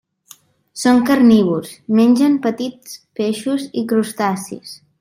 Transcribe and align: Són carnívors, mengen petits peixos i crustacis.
Són 0.83 1.01
carnívors, 1.09 1.75
mengen 1.99 2.39
petits 2.47 2.97
peixos 3.21 3.69
i 3.83 3.85
crustacis. 3.93 4.75